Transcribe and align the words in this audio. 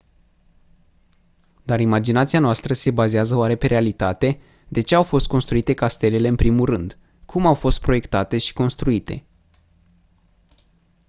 dar 1.63 1.79
imaginația 1.79 2.39
noastră 2.39 2.73
se 2.73 2.91
bazează 2.91 3.35
oare 3.35 3.55
pe 3.55 3.67
realitate 3.67 4.39
de 4.67 4.81
ce 4.81 4.95
au 4.95 5.03
fost 5.03 5.27
construite 5.27 5.73
castelele 5.73 6.27
în 6.27 6.35
primul 6.35 6.65
rând 6.65 6.97
cum 7.25 7.45
au 7.45 7.53
fost 7.53 7.81
proiectate 7.81 8.37
și 8.37 8.53
construite 8.53 9.23